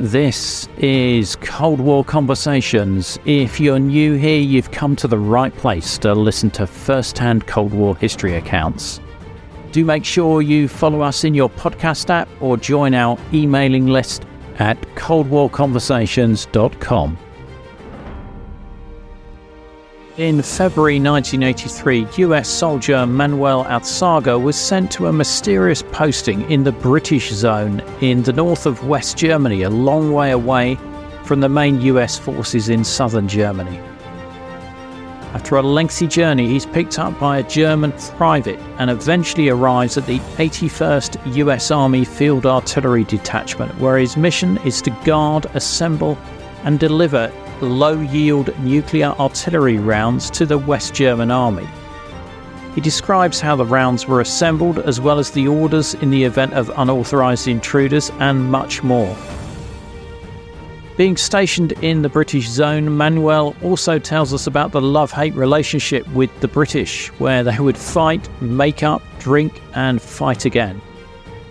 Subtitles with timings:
[0.00, 3.18] This is Cold War Conversations.
[3.26, 7.46] If you're new here, you've come to the right place to listen to first hand
[7.46, 8.98] Cold War history accounts.
[9.72, 14.24] Do make sure you follow us in your podcast app or join our emailing list
[14.58, 17.18] at coldwarconversations.com.
[20.20, 26.72] In February 1983, US soldier Manuel Alzaga was sent to a mysterious posting in the
[26.72, 30.76] British zone in the north of West Germany, a long way away
[31.24, 33.78] from the main US forces in southern Germany.
[35.32, 40.04] After a lengthy journey, he's picked up by a German private and eventually arrives at
[40.04, 46.18] the 81st US Army Field Artillery Detachment, where his mission is to guard, assemble,
[46.64, 51.68] and deliver low yield nuclear artillery rounds to the West German Army.
[52.74, 56.52] He describes how the rounds were assembled, as well as the orders in the event
[56.54, 59.16] of unauthorised intruders, and much more.
[60.96, 66.06] Being stationed in the British zone, Manuel also tells us about the love hate relationship
[66.08, 70.80] with the British, where they would fight, make up, drink, and fight again.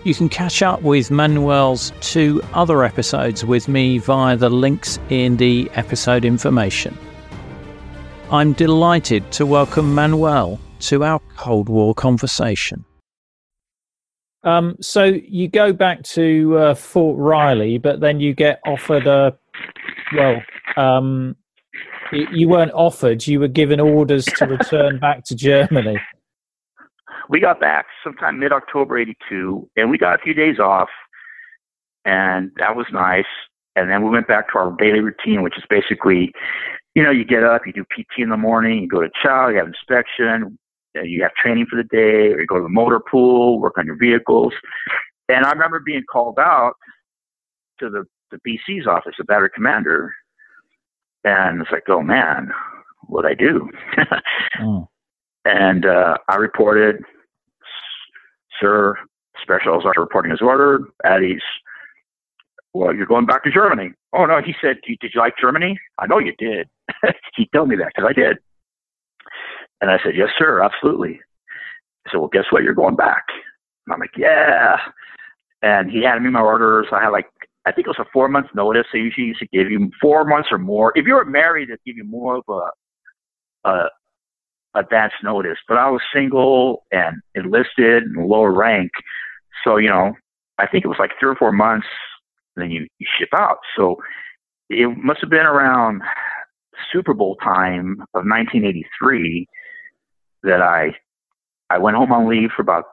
[0.02, 5.36] You can catch up with Manuel's two other episodes with me via the links in
[5.36, 6.96] the episode information.
[8.30, 12.82] I'm delighted to welcome Manuel to our Cold War conversation.
[14.42, 19.36] Um, so you go back to uh, Fort Riley, but then you get offered a
[20.16, 20.40] well.
[20.78, 21.36] Um,
[22.32, 25.98] you weren't offered; you were given orders to return back to Germany
[27.30, 30.88] we got back sometime mid October 82, and we got a few days off,
[32.04, 33.24] and that was nice.
[33.76, 36.32] And then we went back to our daily routine, which is basically,
[36.94, 39.48] you know, you get up, you do PT in the morning, you go to chow,
[39.48, 40.58] you have inspection,
[41.04, 43.86] you have training for the day, or you go to the motor pool, work on
[43.86, 44.52] your vehicles.
[45.28, 46.72] And I remember being called out
[47.78, 50.12] to the, the BC's office, the battery commander,
[51.22, 52.50] and it's like, oh man,
[53.06, 53.70] what'd I do?
[54.60, 54.88] mm.
[55.44, 57.04] And uh, I reported
[58.60, 58.96] sir,
[59.40, 60.84] specials are reporting as ordered.
[61.04, 61.42] Addie's,
[62.74, 63.92] well, you're going back to Germany.
[64.12, 65.78] Oh, no, he said, did you like Germany?
[65.98, 66.68] I know you did.
[67.36, 68.38] he told me that because I did.
[69.80, 71.20] And I said, yes, sir, absolutely.
[72.04, 72.62] He said, well, guess what?
[72.62, 73.24] You're going back.
[73.86, 74.76] And I'm like, yeah.
[75.62, 76.86] And he handed me my orders.
[76.92, 77.26] I had like,
[77.66, 78.86] I think it was a four month notice.
[78.92, 80.92] They usually used to give you four months or more.
[80.94, 83.88] If you were married, they'd give you more of a, a
[84.74, 88.90] advance notice, but I was single and enlisted and lower rank.
[89.64, 90.14] So, you know,
[90.58, 91.86] I think it was like three or four months,
[92.56, 93.58] then you, you ship out.
[93.76, 93.96] So
[94.68, 96.02] it must have been around
[96.92, 99.46] Super Bowl time of 1983
[100.42, 100.94] that I
[101.68, 102.84] I went home on leave for about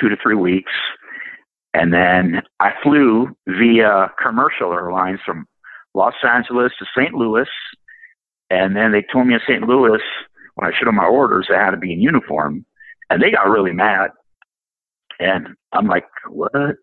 [0.00, 0.72] two to three weeks,
[1.74, 5.46] and then I flew via commercial airlines from
[5.94, 7.12] Los Angeles to St.
[7.14, 7.48] Louis,
[8.50, 9.62] and then they told me in St.
[9.62, 10.00] Louis
[10.54, 12.64] when I showed them my orders, they had to be in uniform,
[13.10, 14.10] and they got really mad.
[15.18, 16.76] And I'm like, what?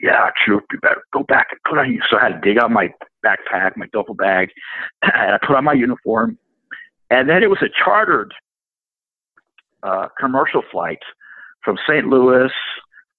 [0.00, 2.00] Yeah, troop, you better go back and put on you.
[2.08, 2.88] So I had to dig out my
[3.24, 4.50] backpack, my duffel bag,
[5.02, 6.38] and I put on my uniform.
[7.10, 8.32] And then it was a chartered
[9.82, 10.98] uh, commercial flight
[11.64, 12.06] from St.
[12.06, 12.50] Louis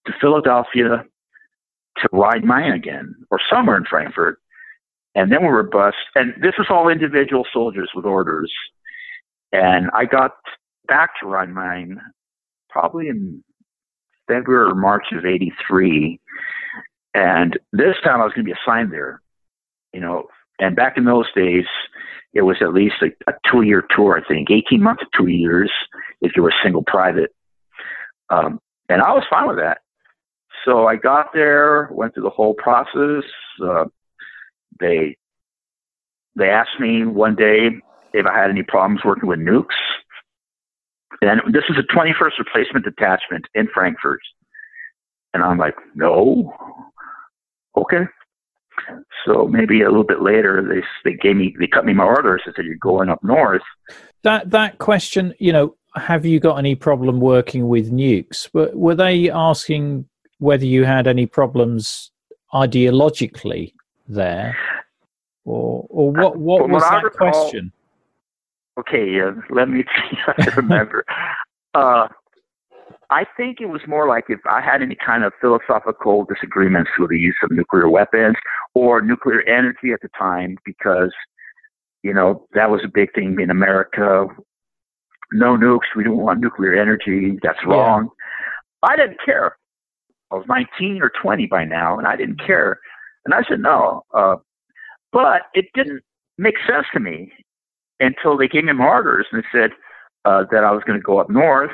[0.05, 1.03] to Philadelphia
[1.97, 4.39] to Rhein-Main again, or somewhere in Frankfurt.
[5.15, 5.95] And then we were bused.
[6.15, 8.51] And this is all individual soldiers with orders.
[9.51, 10.35] And I got
[10.87, 11.99] back to Rhein-Main
[12.69, 13.43] probably in
[14.27, 16.19] February or March of 83.
[17.13, 19.21] And this time I was going to be assigned there,
[19.93, 20.27] you know,
[20.59, 21.65] and back in those days,
[22.33, 25.27] it was at least a, a two year tour, I think, 18 months to two
[25.27, 25.71] years
[26.21, 27.33] if you were a single private.
[28.29, 29.79] Um, and I was fine with that.
[30.65, 33.23] So I got there, went through the whole process.
[33.63, 33.85] Uh,
[34.79, 35.17] they
[36.35, 37.69] they asked me one day
[38.13, 39.75] if I had any problems working with nukes.
[41.21, 44.21] And this is a 21st replacement detachment in Frankfurt.
[45.33, 46.53] And I'm like, no.
[47.75, 48.05] Okay.
[49.25, 52.41] So maybe a little bit later, they they gave me they cut me my orders.
[52.45, 53.61] They said you're going up north.
[54.23, 58.51] That that question, you know, have you got any problem working with nukes?
[58.53, 60.05] Were, were they asking
[60.39, 62.11] whether you had any problems
[62.53, 63.73] ideologically
[64.07, 64.57] there,
[65.45, 67.71] or or what what was that recall, question?
[68.77, 71.05] Okay, uh, let me see if I remember.
[71.73, 72.07] uh,
[73.11, 77.09] I think it was more like if I had any kind of philosophical disagreements with
[77.09, 78.35] the use of nuclear weapons
[78.75, 81.11] or nuclear energy at the time, because,
[82.03, 84.27] you know, that was a big thing in America.
[85.33, 85.95] No nukes.
[85.95, 87.39] We don't want nuclear energy.
[87.41, 88.09] That's wrong.
[88.83, 88.89] Yeah.
[88.91, 89.57] I didn't care.
[90.31, 92.79] I was 19 or 20 by now, and I didn't care.
[93.25, 94.03] And I said, no.
[94.13, 94.35] Uh,
[95.11, 96.01] but it didn't
[96.37, 97.31] make sense to me
[97.99, 99.71] until they gave me my orders and said
[100.25, 101.71] uh, that I was going to go up north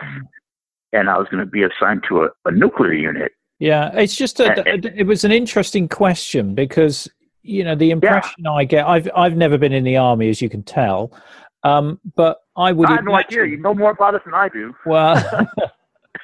[0.94, 3.32] and I was going to be assigned to a, a nuclear unit.
[3.60, 7.08] Yeah, it's just a, it was an interesting question because
[7.42, 8.52] you know the impression yeah.
[8.52, 8.86] I get.
[8.86, 11.14] I've I've never been in the army, as you can tell,
[11.64, 12.90] um, but I would.
[12.90, 13.46] I have no idea.
[13.46, 14.76] You know more about it than I do.
[14.86, 15.50] Well,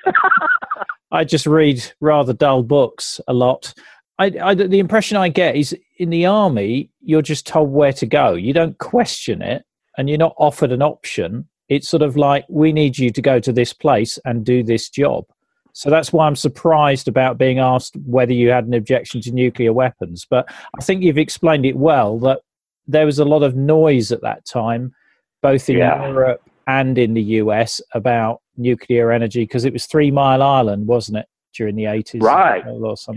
[1.12, 3.74] I just read rather dull books a lot.
[4.20, 8.06] I, I, the impression I get is in the army, you're just told where to
[8.06, 8.34] go.
[8.34, 9.66] You don't question it,
[9.98, 11.48] and you're not offered an option.
[11.70, 14.90] It's sort of like we need you to go to this place and do this
[14.90, 15.26] job.
[15.74, 19.72] So that's why I'm surprised about being asked whether you had an objection to nuclear
[19.72, 20.26] weapons.
[20.30, 22.42] But I think you've explained it well that
[22.88, 24.94] there was a lot of noise at that time,
[25.42, 26.08] both in yeah.
[26.08, 31.20] Europe and in the US, about nuclear energy because it was Three Mile Island, wasn't
[31.20, 32.22] it, during the 80s?
[32.22, 32.64] Right.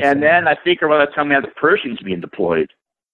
[0.00, 2.70] And then I think around that time we had the Pershings being deployed.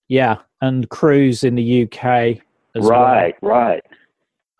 [0.09, 2.39] Yeah, and crews in the UK.
[2.77, 3.53] Right, well.
[3.53, 3.83] right.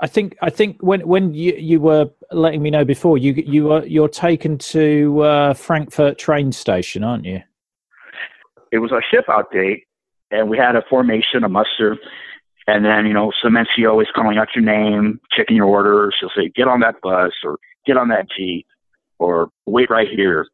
[0.01, 3.65] I think I think when when you, you were letting me know before you you
[3.65, 7.43] were you're taken to uh, Frankfurt train station, aren't you?
[8.73, 9.85] It was a ship out date,
[10.31, 11.99] and we had a formation, a muster,
[12.67, 16.17] and then you know some NCO is calling out your name, checking your orders.
[16.19, 18.67] He'll say, "Get on that bus," or "Get on that jeep,"
[19.19, 20.47] or "Wait right here,"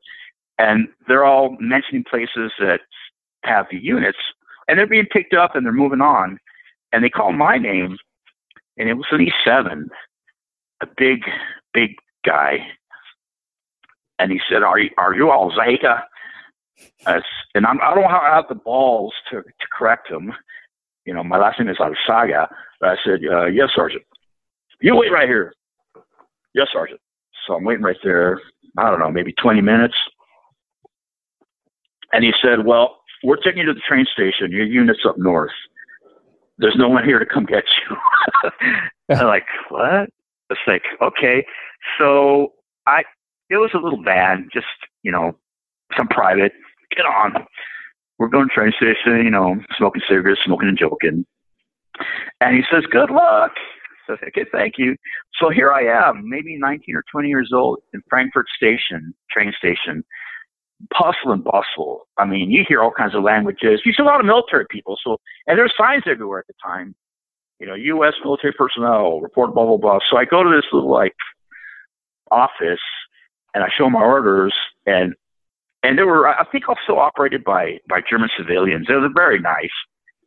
[0.59, 2.81] and they're all mentioning places that
[3.45, 4.19] have the units,
[4.67, 6.41] and they're being picked up and they're moving on,
[6.93, 7.97] and they called my name
[8.79, 9.87] and it was an E7,
[10.83, 11.21] a big,
[11.73, 12.59] big guy.
[14.19, 16.05] And he said, "Are you are you Alzaga?"
[17.55, 20.33] and I'm, I don't have the balls to to correct him.
[21.05, 22.49] You know, my last name is Alzaga.
[22.81, 24.05] But I said, uh, "Yes, Sergeant."
[24.81, 25.53] You wait right here.
[26.55, 27.01] Yes, Sergeant.
[27.47, 28.41] So I'm waiting right there.
[28.79, 29.95] I don't know, maybe 20 minutes.
[32.13, 34.51] And he said, "Well, we're taking you to the train station.
[34.51, 35.53] Your unit's up north."
[36.59, 38.51] There's no one here to come get you.
[39.17, 40.09] I'm like, what?
[40.51, 41.45] It's like, okay.
[41.99, 42.53] So
[42.87, 43.03] I,
[43.51, 44.67] it was a little bad, just,
[45.03, 45.33] you know,
[45.97, 46.53] some private,
[46.95, 47.47] get on.
[48.19, 51.27] We're going to train station, you know, smoking cigarettes, smoking and joking.
[52.41, 53.53] And he says, good luck.
[54.07, 54.97] So I said, okay, thank you.
[55.41, 60.05] So here I am, maybe 19 or 20 years old in Frankfurt Station, train station,
[60.93, 62.07] hustle and bustle.
[62.19, 63.81] I mean, you hear all kinds of languages.
[63.85, 64.99] You see a lot of military people.
[65.03, 66.95] So, and there's signs everywhere at the time.
[67.59, 68.15] You know, U.S.
[68.23, 69.99] military personnel report blah blah blah.
[70.11, 71.15] So I go to this little like
[72.31, 72.81] office
[73.55, 75.15] and I show my orders and
[75.83, 78.87] and they were I think also operated by by German civilians.
[78.89, 79.71] They were very nice.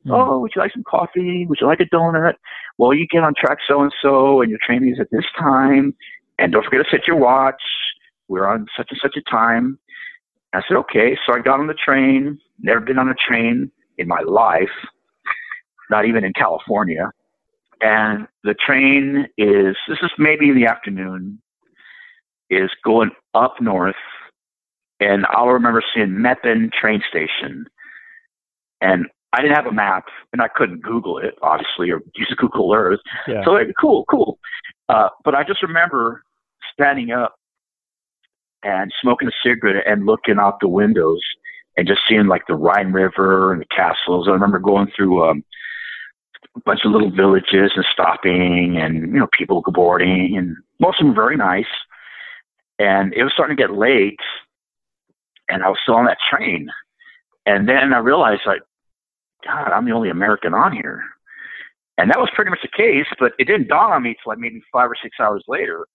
[0.07, 0.13] Mm.
[0.13, 1.45] Oh, would you like some coffee?
[1.47, 2.33] Would you like a donut?
[2.77, 5.93] Well, you get on track so and so, and your training is at this time.
[6.39, 7.61] And don't forget to set your watch.
[8.29, 9.77] We're on such and such a time.
[10.53, 11.17] I said, okay.
[11.25, 12.39] So I got on the train.
[12.59, 14.69] Never been on a train in my life,
[15.89, 17.11] not even in California.
[17.81, 21.41] And the train is, this is maybe in the afternoon,
[22.49, 23.95] is going up north.
[24.99, 27.65] And I'll remember seeing Meppen train station.
[28.81, 32.73] And I didn't have a map and I couldn't Google it, obviously, or use Google
[32.73, 32.99] Earth.
[33.27, 33.43] Yeah.
[33.45, 34.39] So, like, cool, cool.
[34.89, 36.23] Uh, but I just remember
[36.73, 37.38] standing up
[38.63, 41.21] and smoking a cigarette and looking out the windows
[41.77, 44.27] and just seeing like the Rhine River and the castles.
[44.27, 45.43] I remember going through um,
[46.55, 51.07] a bunch of little villages and stopping and, you know, people boarding and most of
[51.07, 51.65] them very nice.
[52.79, 54.19] And it was starting to get late
[55.49, 56.69] and I was still on that train.
[57.45, 58.61] And then I realized like,
[59.45, 61.01] God, I'm the only American on here.
[61.97, 64.39] And that was pretty much the case, but it didn't dawn on me until like
[64.39, 65.85] maybe five or six hours later.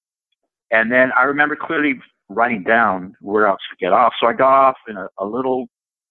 [0.70, 1.94] And then I remember clearly
[2.28, 4.12] writing down where else to get off.
[4.20, 5.66] So I got off in a, a little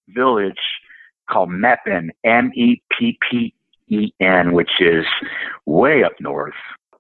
[0.10, 0.60] village
[1.30, 3.54] called Meppen, M E P P
[3.90, 5.06] E N, which is
[5.66, 6.54] way up north,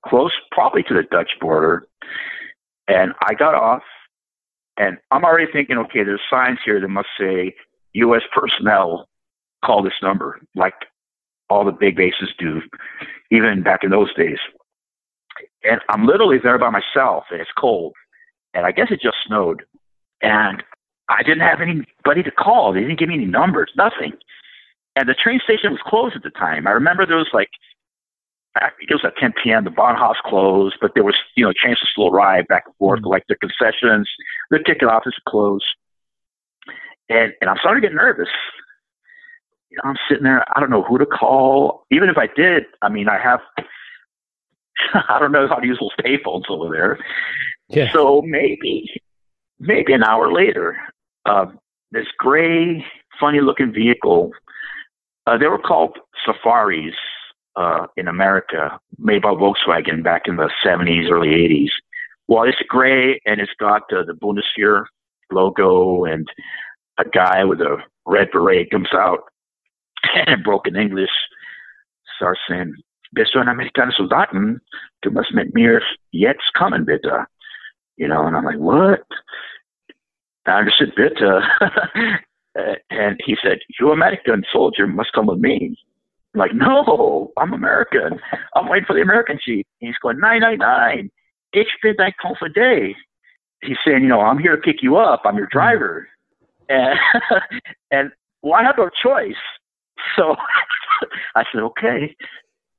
[0.05, 1.87] close probably to the Dutch border.
[2.87, 3.83] And I got off,
[4.77, 7.55] and I'm already thinking, okay, there's signs here that must say
[7.93, 8.23] U.S.
[8.33, 9.07] personnel
[9.63, 10.73] call this number, like
[11.49, 12.61] all the big bases do,
[13.31, 14.39] even back in those days.
[15.63, 17.93] And I'm literally there by myself, and it's cold
[18.53, 19.63] and I guess it just snowed.
[20.21, 20.63] And
[21.09, 22.73] I didn't have anybody to call.
[22.73, 24.13] They didn't give me any numbers, nothing.
[24.95, 26.67] And the train station was closed at the time.
[26.67, 27.49] I remember there was like,
[28.55, 29.63] it was at 10 p.m.
[29.63, 32.99] The Bahnhof closed, but there was, you know, trains to still arrive back and forth,
[32.99, 33.09] mm-hmm.
[33.09, 34.07] like the concessions,
[34.51, 35.65] the ticket office closed.
[37.09, 38.29] And, and I'm starting to get nervous.
[39.69, 41.85] You know, I'm sitting there, I don't know who to call.
[41.91, 43.39] Even if I did, I mean, I have,
[45.09, 46.99] I don't know how to use those payphones over there.
[47.69, 47.91] Yeah.
[47.91, 48.89] So maybe,
[49.59, 50.77] maybe an hour later,
[51.25, 51.45] uh,
[51.91, 52.85] this gray,
[53.19, 54.31] funny looking vehicle.
[55.25, 56.95] Uh, they were called Safaris
[57.55, 61.69] uh, in America, made by Volkswagen back in the 70s, early 80s.
[62.27, 64.85] Well, it's gray and it's got uh, the Bundeswehr
[65.31, 66.27] logo and
[66.97, 69.19] a guy with a red beret comes out
[70.27, 71.09] and broken English
[72.17, 72.73] starts saying,
[73.13, 74.59] Bist du ein Amerikaner Soldaten?
[75.01, 77.27] Du musst mit mir jetzt kommen, bitte.
[77.97, 79.03] You know, and I'm like, what?
[80.45, 81.21] I understood bitte.
[81.21, 81.41] Uh,
[82.89, 85.77] and he said, you American soldier must come with me.
[86.33, 88.19] I'm like, no, I'm American.
[88.55, 89.65] I'm waiting for the American chief.
[89.79, 91.11] He's going, nine, nine, nine.
[91.53, 92.95] Ich bin dein Confidant.
[93.61, 95.21] He's saying, you know, I'm here to pick you up.
[95.25, 95.57] I'm your mm-hmm.
[95.57, 96.07] driver.
[96.69, 96.99] And,
[97.91, 99.35] and well, I have no choice.
[100.15, 100.35] So
[101.35, 102.15] I said, okay,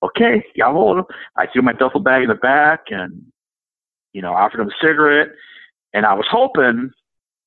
[0.03, 1.05] okay, jawohl.
[1.37, 3.25] I threw my duffel bag in the back and,
[4.15, 5.29] you know, offered him a cigarette.
[5.93, 6.91] And I was hoping,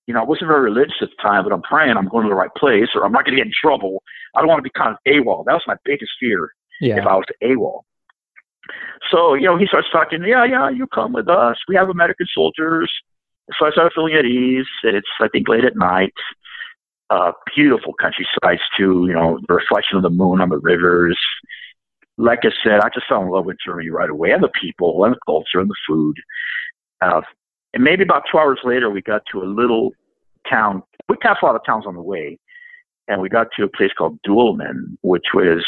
[0.06, 2.30] you know, I wasn't very religious at the time, but I'm praying I'm going to
[2.30, 4.04] the right place or I'm not going to get in trouble.
[4.36, 5.46] I don't want to be kind of AWOL.
[5.46, 6.98] That was my biggest fear yeah.
[6.98, 7.82] if I was AWOL.
[9.12, 11.58] So, you know, he starts talking, yeah, yeah, you come with us.
[11.68, 12.92] We have American soldiers.
[13.58, 14.68] So I started feeling at ease.
[14.84, 16.14] It's, I think, late at night.
[17.10, 21.18] Uh, beautiful countrysides too, you know, the reflection of the moon on the rivers.
[22.18, 25.04] Like I said, I just fell in love with Germany right away and the people
[25.04, 26.16] and the culture and the food.
[27.02, 27.22] Uh,
[27.74, 29.92] and maybe about two hours later, we got to a little
[30.50, 30.82] town.
[31.10, 32.40] We passed a lot of towns on the way,
[33.08, 35.64] and we got to a place called Dülmen, which was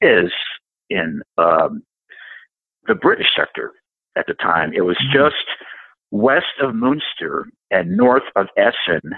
[0.00, 0.30] is
[0.90, 1.82] in um,
[2.86, 3.72] the British sector
[4.16, 4.72] at the time.
[4.74, 5.24] It was mm-hmm.
[5.24, 5.44] just
[6.10, 9.12] west of Munster and north of Essen,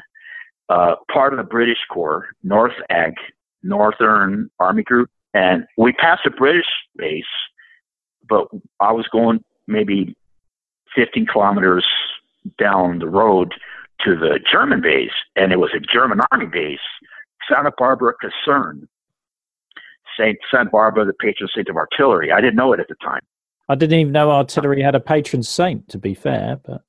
[0.69, 3.15] uh, part of the British Corps, North Ag,
[3.63, 5.11] Northern Army Group.
[5.35, 6.67] And we passed a British
[6.97, 7.25] base,
[8.29, 8.49] but
[8.81, 10.17] I was going maybe
[10.95, 11.85] 15 kilometers
[12.59, 13.55] down the road
[14.05, 16.79] to the German base, and it was a German Army base,
[17.49, 18.87] Santa Barbara Kaserne.
[20.19, 22.33] Saint Santa Barbara, the patron saint of artillery.
[22.33, 23.21] I didn't know it at the time.
[23.69, 25.89] I didn't even know artillery had a patron saint.
[25.91, 26.83] To be fair, but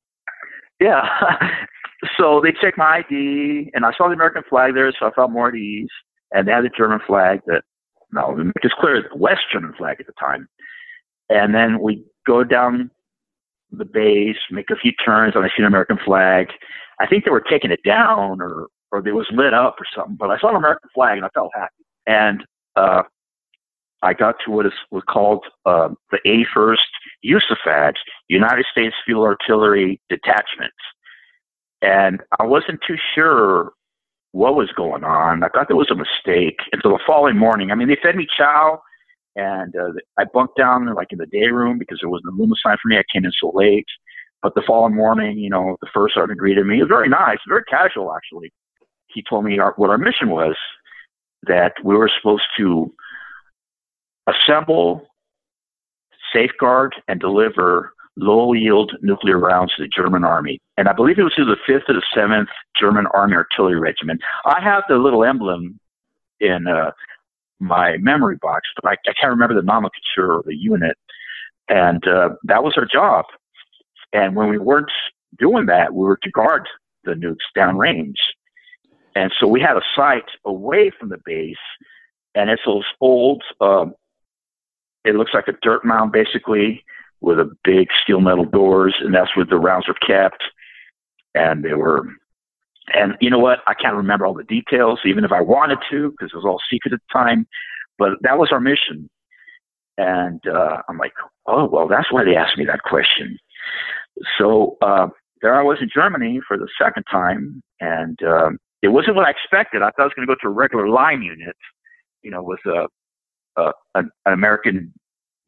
[0.80, 1.06] yeah.
[2.18, 5.30] so they checked my ID, and I saw the American flag there, so I felt
[5.30, 5.88] more at ease.
[6.32, 7.62] And they had the German flag that
[8.12, 10.48] no, it's clear the West German flag at the time.
[11.28, 12.90] And then we go down
[13.72, 16.48] the base, make a few turns, and I see an American flag.
[17.00, 20.16] I think they were taking it down, or or it was lit up or something.
[20.16, 21.84] But I saw an American flag, and I felt happy.
[22.06, 22.44] And
[22.76, 23.02] uh,
[24.02, 26.76] I got to what is was called uh, the 81st
[27.24, 27.94] USAFAD,
[28.28, 30.72] United States Field Artillery Detachment.
[31.82, 33.72] And I wasn't too sure
[34.36, 35.42] what was going on.
[35.42, 37.70] I thought there was a mistake until the following morning.
[37.70, 38.82] I mean, they fed me chow,
[39.34, 42.52] and uh, I bunked down like in the day room because there wasn't a room
[42.52, 42.98] assigned for me.
[42.98, 43.86] I came in so late.
[44.42, 46.76] But the following morning, you know, the first sergeant greeted me.
[46.76, 48.52] It was very nice, very casual actually.
[49.06, 50.54] He told me our, what our mission was,
[51.44, 52.92] that we were supposed to
[54.26, 55.06] assemble,
[56.34, 60.58] safeguard, and deliver low yield nuclear rounds to the German army.
[60.76, 62.46] And I believe it was to the 5th or the 7th
[62.78, 64.20] German Army Artillery Regiment.
[64.44, 65.78] I have the little emblem
[66.40, 66.92] in uh,
[67.60, 70.96] my memory box, but I, I can't remember the nomenclature or the unit.
[71.68, 73.26] And uh, that was our job.
[74.12, 74.90] And when we weren't
[75.38, 76.68] doing that, we were to guard
[77.04, 78.14] the nukes downrange.
[79.14, 81.56] And so we had a site away from the base,
[82.34, 83.94] and it's those old um,
[85.04, 86.84] it looks like a dirt mound basically
[87.26, 90.44] with a big steel metal doors, and that's where the rounds were kept.
[91.34, 92.06] And they were,
[92.94, 93.58] and you know what?
[93.66, 96.60] I can't remember all the details, even if I wanted to, because it was all
[96.70, 97.48] secret at the time.
[97.98, 99.10] But that was our mission.
[99.98, 101.14] And uh, I'm like,
[101.46, 103.38] oh, well, that's why they asked me that question.
[104.38, 105.08] So uh,
[105.42, 108.50] there I was in Germany for the second time, and uh,
[108.82, 109.82] it wasn't what I expected.
[109.82, 111.56] I thought I was going to go to a regular line unit,
[112.22, 112.86] you know, with a
[113.56, 114.92] uh, an, an American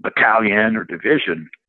[0.01, 1.49] battalion or division.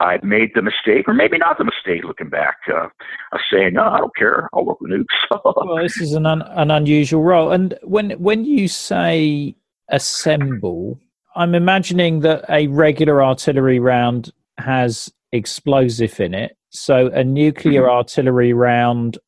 [0.00, 2.88] I made the mistake, or maybe not the mistake, looking back, uh,
[3.32, 4.48] of saying, "No, I don't care.
[4.52, 5.04] I'll work with nukes."
[5.44, 9.54] well, this is an un- an unusual role, and when when you say
[9.88, 10.98] assemble,
[11.36, 17.96] I'm imagining that a regular artillery round has explosive in it, so a nuclear mm-hmm.
[17.96, 19.18] artillery round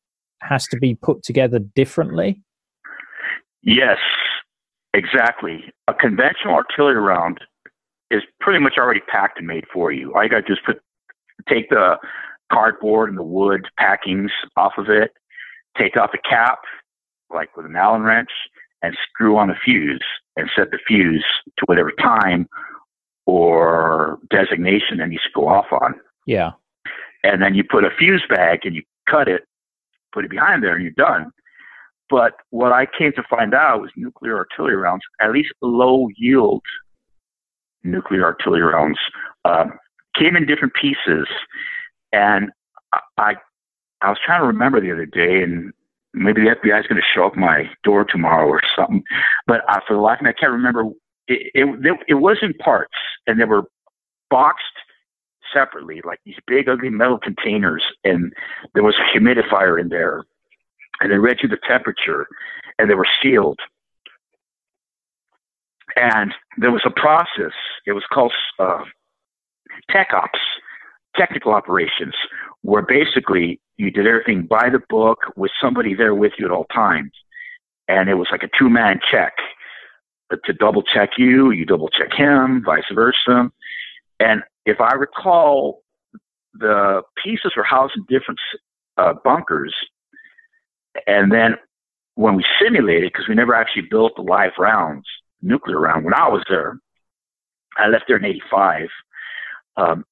[0.41, 2.41] has to be put together differently.
[3.63, 3.97] Yes,
[4.93, 5.73] exactly.
[5.87, 7.39] A conventional artillery round
[8.11, 10.13] is pretty much already packed and made for you.
[10.13, 10.81] All you got to do is put
[11.47, 11.97] take the
[12.51, 15.11] cardboard and the wood packings off of it,
[15.77, 16.59] take off the cap,
[17.29, 18.31] like with an Allen wrench,
[18.81, 21.25] and screw on a fuse and set the fuse
[21.57, 22.47] to whatever time
[23.25, 25.95] or designation that needs to go off on.
[26.25, 26.51] Yeah.
[27.23, 29.43] And then you put a fuse bag and you cut it,
[30.13, 31.31] put it behind there, and you're done.
[32.09, 36.61] But what I came to find out was nuclear artillery rounds, at least low yield
[37.87, 38.99] nuclear artillery rounds,
[39.45, 39.73] um,
[40.17, 41.27] came in different pieces.
[42.11, 42.51] And
[43.17, 43.35] I,
[44.01, 45.73] I was trying to remember the other day, and
[46.13, 49.03] maybe the FBI is going to show up my door tomorrow or something.
[49.45, 50.85] But uh, for the life of me, I can't remember.
[51.27, 52.93] It, it, it was in parts,
[53.25, 53.63] and they were
[54.29, 54.63] boxed
[55.53, 58.33] separately, like these big, ugly metal containers, and
[58.73, 60.23] there was a humidifier in there,
[60.99, 62.27] and they read you the temperature,
[62.79, 63.59] and they were sealed.
[65.97, 67.53] And there was a process.
[67.87, 68.83] It was called uh,
[69.89, 70.39] tech ops,
[71.15, 72.13] technical operations,
[72.61, 76.65] where basically you did everything by the book with somebody there with you at all
[76.65, 77.11] times.
[77.87, 79.33] And it was like a two man check
[80.45, 83.49] to double check you, you double check him, vice versa.
[84.19, 85.81] And if I recall,
[86.53, 88.39] the pieces were housed in different
[88.97, 89.73] uh, bunkers.
[91.07, 91.55] And then
[92.15, 95.05] when we simulated, because we never actually built the live rounds,
[95.41, 96.79] nuclear round, when I was there,
[97.77, 98.87] I left there in 85.
[99.77, 100.05] Um,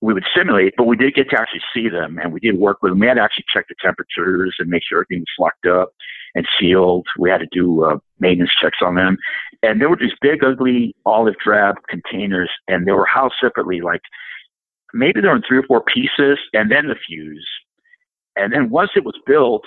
[0.00, 2.78] we would simulate, but we did get to actually see them and we did work
[2.82, 2.98] with them.
[2.98, 5.92] We had to actually check the temperatures and make sure everything was locked up
[6.34, 7.06] and sealed.
[7.18, 9.16] We had to do uh, maintenance checks on them.
[9.62, 14.00] And there were these big, ugly olive drab containers and they were housed separately, like
[14.92, 17.48] maybe they were in three or four pieces and then the fuse.
[18.34, 19.64] And then once it was built,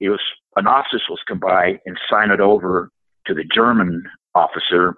[0.00, 0.20] it was
[0.56, 2.90] an officer was come by and sign it over
[3.26, 4.02] to the German
[4.34, 4.94] officer,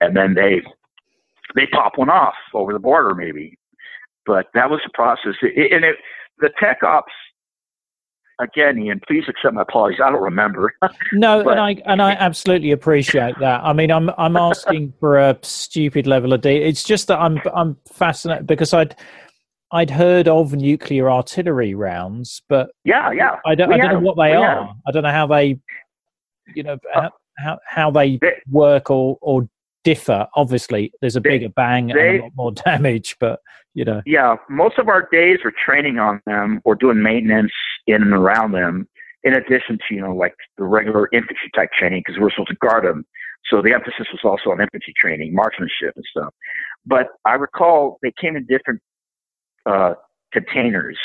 [0.00, 0.62] and then they
[1.54, 3.58] they pop one off over the border, maybe.
[4.24, 5.96] But that was the process, it, and it
[6.38, 7.12] the tech ops
[8.42, 10.00] again, Ian, please accept my apologies.
[10.04, 10.72] I don't remember.
[11.12, 13.62] no, but, and I and I absolutely appreciate that.
[13.62, 16.66] I mean, I'm I'm asking for a stupid level of detail.
[16.68, 18.96] It's just that I'm I'm fascinated because I'd
[19.72, 24.16] I'd heard of nuclear artillery rounds, but yeah, yeah, I don't I don't know what
[24.16, 24.74] they are.
[24.86, 25.58] I don't know how they,
[26.54, 27.08] you know, uh,
[27.42, 29.48] how how they, they work or or
[29.84, 30.26] differ.
[30.34, 33.40] Obviously, there's a they, bigger bang they, and a lot more damage, but
[33.74, 34.02] you know.
[34.06, 37.52] Yeah, most of our days were training on them or doing maintenance
[37.86, 38.88] in and around them.
[39.24, 42.56] In addition to you know like the regular infantry type training because we're supposed to
[42.56, 43.04] guard them.
[43.50, 46.32] So the emphasis was also on infantry training, marksmanship and stuff.
[46.86, 48.80] But I recall they came in different
[49.66, 49.94] uh,
[50.32, 50.98] containers,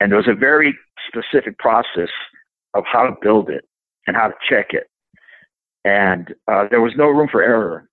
[0.00, 0.76] and there was a very
[1.08, 2.10] specific process
[2.74, 3.64] of how to build it
[4.06, 4.84] and how to check it.
[5.84, 7.88] And uh, there was no room for error.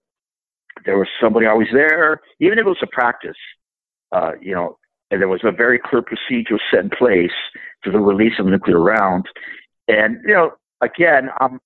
[0.85, 3.37] There was somebody always there, even if it was a practice.
[4.11, 4.77] Uh, you know,
[5.11, 7.31] and there was a very clear procedure set in place
[7.83, 9.25] for the release of nuclear round.
[9.87, 11.59] And you know, again, I'm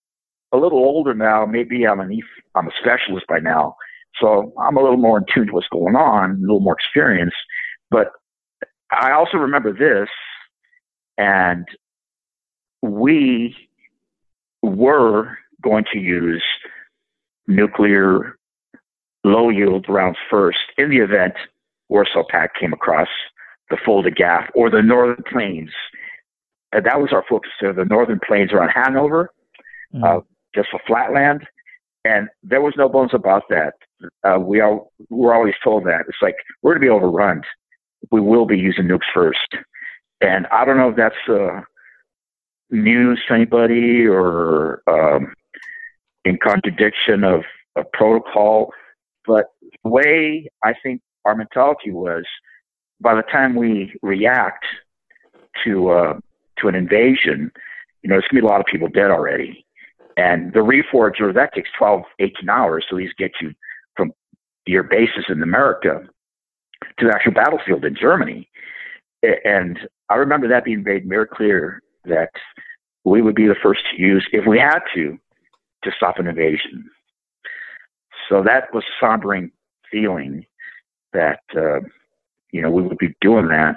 [0.54, 1.46] a little older now.
[1.46, 2.18] Maybe I'm an
[2.56, 3.76] I'm a specialist by now,
[4.20, 7.36] so I'm a little more in tune to what's going on, a little more experienced.
[7.92, 8.12] But
[8.92, 10.10] I also remember this,
[11.18, 11.66] and
[12.82, 13.56] we
[14.62, 16.44] were going to use
[17.48, 18.38] nuclear
[19.24, 21.34] low yield rounds first in the event
[21.90, 23.08] Warsaw Pact came across
[23.70, 25.72] the Fulda Gap or the Northern Plains.
[26.72, 27.74] And that was our focus there.
[27.74, 29.30] The Northern Plains around Hanover,
[29.94, 30.04] mm.
[30.04, 30.22] uh,
[30.56, 31.46] just for flatland.
[32.04, 33.74] And there was no bones about that.
[34.24, 37.44] Uh, we all were always told that it's like we're going to be overrun.
[38.12, 39.56] We will be using nukes first.
[40.20, 41.62] And I don't know if that's uh,
[42.70, 45.34] news to anybody or um,
[46.26, 47.42] in contradiction of,
[47.76, 48.72] of protocol.
[49.26, 49.46] But
[49.84, 52.26] the way I think our mentality was,
[53.02, 54.66] by the time we react
[55.64, 56.20] to uh,
[56.60, 57.52] to an invasion,
[58.02, 59.66] you know, there's gonna be a lot of people dead already.
[60.18, 63.54] And the reforger that takes 12, 18 hours to at least get you
[63.96, 64.12] from
[64.66, 66.04] your bases in America
[67.00, 68.48] to the actual battlefield in Germany.
[69.44, 72.30] And I remember that being made very clear that
[73.06, 75.18] we would be the first to use, if we had to,
[75.84, 76.90] to stop an invasion.
[78.30, 79.52] So that was a sombering
[79.92, 80.46] feeling
[81.14, 81.80] that uh,
[82.52, 83.76] you know we would be doing that.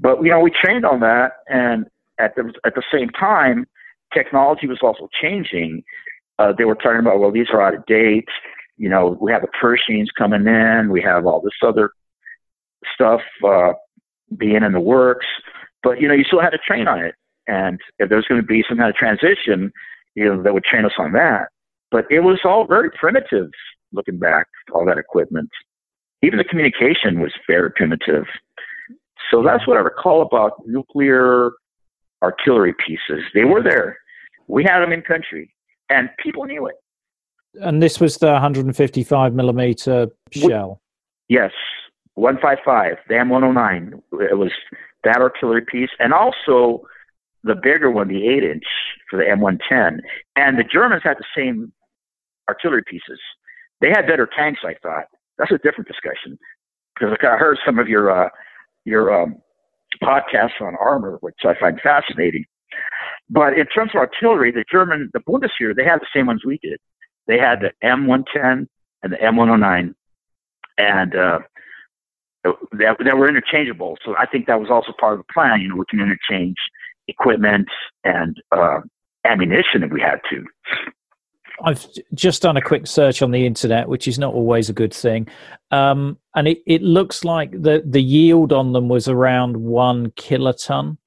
[0.00, 1.86] But you know we trained on that, and
[2.18, 3.66] at the at the same time,
[4.12, 5.82] technology was also changing.
[6.38, 8.28] Uh, they were talking about well these are out of date.
[8.76, 11.90] You know we have the Pershings coming in, we have all this other
[12.94, 13.72] stuff uh,
[14.36, 15.26] being in the works,
[15.82, 17.14] but you know you still had to train on it.
[17.46, 19.70] And if there's going to be some kind of transition,
[20.14, 21.48] you know, that would train us on that.
[21.90, 23.50] But it was all very primitive
[23.92, 25.48] looking back, all that equipment.
[26.22, 28.24] Even the communication was very primitive.
[29.30, 31.52] So that's what I recall about nuclear
[32.22, 33.22] artillery pieces.
[33.34, 33.98] They were there.
[34.48, 35.54] We had them in country,
[35.90, 36.74] and people knew it.
[37.60, 40.80] And this was the 155 millimeter shell.
[41.28, 41.52] Yes,
[42.14, 44.02] 155, the M109.
[44.30, 44.50] It was
[45.04, 46.86] that artillery piece, and also
[47.44, 48.64] the bigger one, the eight inch
[49.08, 50.00] for the M110.
[50.36, 51.72] And the Germans had the same
[52.48, 53.20] artillery pieces.
[53.80, 55.04] They had better tanks, I thought.
[55.38, 56.38] That's a different discussion
[56.94, 58.28] because I heard some of your uh,
[58.84, 59.36] your um,
[60.02, 62.44] podcasts on armor, which I find fascinating.
[63.28, 66.58] But in terms of artillery, the German, the Bundeswehr, they had the same ones we
[66.58, 66.78] did.
[67.26, 68.66] They had the M110
[69.02, 69.94] and the M109,
[70.78, 71.38] and uh,
[72.44, 73.96] that, that were interchangeable.
[74.04, 75.60] So I think that was also part of the plan.
[75.60, 76.56] You know, we can interchange
[77.08, 77.68] equipment
[78.04, 78.80] and uh,
[79.24, 80.44] ammunition if we had to.
[81.62, 84.92] I've just done a quick search on the internet, which is not always a good
[84.92, 85.28] thing,
[85.70, 90.98] um, and it, it looks like the the yield on them was around one kiloton.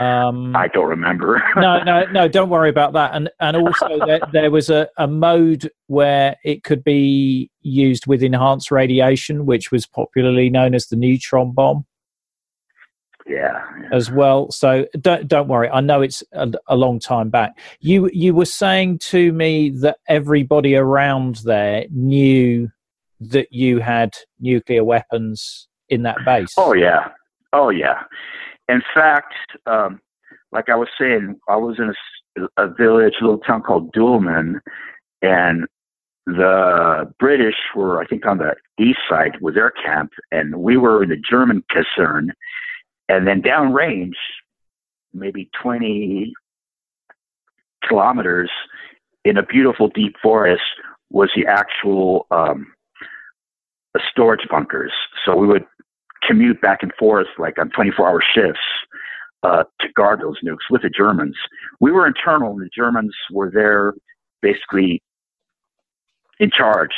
[0.00, 1.40] Um, I don't remember.
[1.54, 2.26] no, no, no.
[2.26, 3.14] Don't worry about that.
[3.14, 8.22] And and also there, there was a, a mode where it could be used with
[8.24, 11.84] enhanced radiation, which was popularly known as the neutron bomb
[13.26, 14.50] yeah, as well.
[14.50, 15.68] So don't don't worry.
[15.68, 17.58] I know it's a, a, long time back.
[17.80, 22.70] You you were saying to me that everybody around there knew
[23.20, 26.54] that you had nuclear weapons in that base.
[26.56, 27.10] Oh yeah,
[27.52, 28.02] oh yeah.
[28.68, 29.34] In fact,
[29.66, 30.00] um,
[30.50, 31.92] like I was saying, I was in
[32.56, 34.60] a, a village, a little town called Dülmen,
[35.20, 35.66] and
[36.26, 41.02] the British were, I think, on the east side with their camp, and we were
[41.02, 42.30] in the German Kaserne
[43.12, 44.14] and then downrange,
[45.12, 46.32] maybe 20
[47.86, 48.50] kilometers
[49.24, 50.62] in a beautiful deep forest
[51.10, 52.72] was the actual um,
[54.10, 54.92] storage bunkers.
[55.26, 55.66] So we would
[56.26, 58.60] commute back and forth like on 24 hour shifts
[59.42, 61.36] uh, to guard those nukes with the Germans.
[61.80, 63.92] We were internal, and the Germans were there
[64.40, 65.02] basically
[66.40, 66.94] in charge,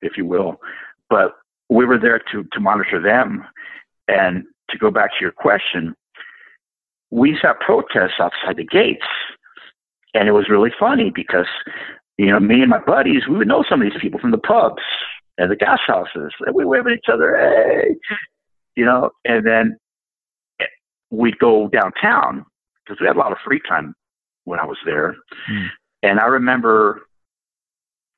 [0.00, 0.60] if you will.
[1.08, 1.32] But
[1.68, 3.44] we were there to, to monitor them.
[4.06, 5.94] And to go back to your question,
[7.10, 9.06] we saw protests outside the gates.
[10.14, 11.46] And it was really funny because,
[12.18, 14.38] you know, me and my buddies, we would know some of these people from the
[14.38, 14.82] pubs
[15.38, 16.32] and the gas houses.
[16.40, 17.94] And we wave at each other, hey,
[18.76, 19.76] you know, and then
[21.10, 22.44] we'd go downtown
[22.84, 23.94] because we had a lot of free time
[24.44, 25.14] when I was there.
[25.50, 25.68] Mm.
[26.02, 27.02] And I remember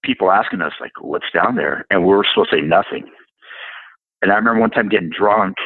[0.02, 1.84] people asking us, like, what's down there?
[1.90, 3.10] And we were supposed to say nothing.
[4.20, 5.56] And I remember one time getting drunk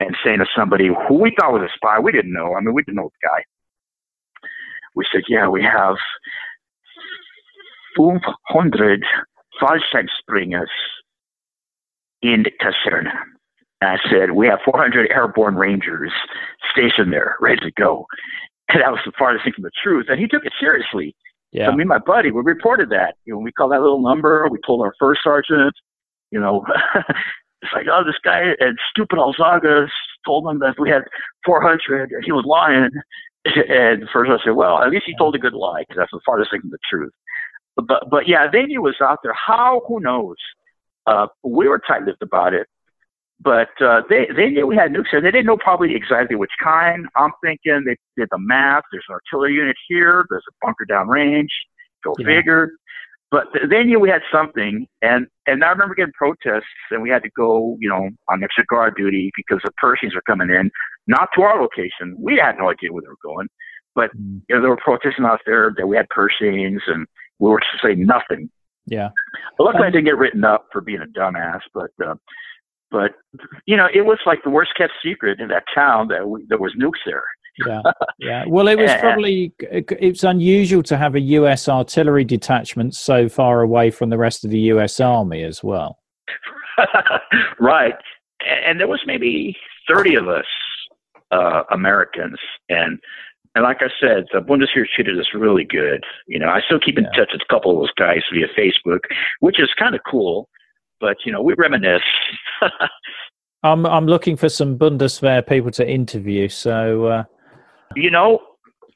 [0.00, 2.54] and saying to somebody who we thought was a spy, we didn't know.
[2.54, 3.44] I mean, we didn't know the guy.
[4.96, 5.96] We said, yeah, we have
[7.96, 9.04] 500
[9.60, 10.66] Fallschirmspringers
[12.22, 12.44] in.
[13.82, 16.12] And I said, we have 400 airborne rangers
[16.72, 18.06] stationed there, ready to go.
[18.68, 20.06] And that was the farthest thing from the truth.
[20.08, 21.14] And he took it seriously.
[21.52, 21.66] Yeah.
[21.66, 23.16] So me and my buddy, we reported that.
[23.24, 24.46] You know, we called that little number.
[24.48, 25.74] We told our first sergeant,
[26.30, 26.64] you know,
[27.62, 29.88] it's like, oh, this guy and stupid Alzaga
[30.24, 31.02] told him that we had
[31.44, 32.90] 400 and he was lying.
[33.46, 36.20] And first I said, well, at least he told a good lie because that's the
[36.26, 37.12] farthest thing from the truth.
[37.74, 39.32] But, but yeah, they knew it was out there.
[39.32, 39.80] How?
[39.88, 40.36] Who knows?
[41.06, 42.66] Uh, we were tight-lipped about it.
[43.42, 45.22] But uh, they they knew we had nukes there.
[45.22, 47.06] They didn't know probably exactly which kind.
[47.16, 48.84] I'm thinking they did the math.
[48.92, 50.26] There's an artillery unit here.
[50.28, 51.48] There's a bunker downrange.
[52.04, 52.26] Go yeah.
[52.26, 52.72] figure.
[53.30, 57.22] But they knew we had something, and and I remember getting protests, and we had
[57.22, 60.70] to go, you know, on extra guard duty because the Pershings were coming in,
[61.06, 62.16] not to our location.
[62.18, 63.46] We had no idea where they were going,
[63.94, 64.40] but mm.
[64.48, 67.06] you know, there were protesting out there that we had Pershings, and
[67.38, 68.50] we were to say nothing.
[68.86, 69.10] Yeah.
[69.56, 71.90] But luckily, um, I didn't get written up for being a dumbass, but.
[72.04, 72.14] Uh,
[72.92, 73.12] but
[73.66, 76.58] you know, it was like the worst kept secret in that town that we, there
[76.58, 77.22] was nukes there
[77.66, 77.82] yeah,
[78.18, 78.44] yeah.
[78.46, 81.68] Well, it was probably it's unusual to have a U.S.
[81.68, 85.00] artillery detachment so far away from the rest of the U.S.
[85.00, 85.98] Army as well.
[87.60, 87.94] right,
[88.66, 89.56] and there was maybe
[89.88, 90.46] thirty of us
[91.30, 92.98] uh, Americans, and
[93.54, 96.04] And like I said, the Bundeswehr treated us really good.
[96.26, 97.10] You know, I still keep in yeah.
[97.10, 99.00] touch with a couple of those guys via Facebook,
[99.40, 100.48] which is kind of cool.
[101.00, 102.02] But you know, we reminisce.
[103.62, 106.48] I'm I'm looking for some Bundeswehr people to interview.
[106.48, 107.24] So, uh,
[107.96, 108.40] you know,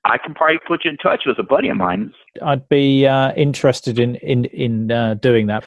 [0.05, 2.13] I can probably put you in touch with a buddy of mine.
[2.43, 5.65] I'd be uh, interested in in in uh, doing that.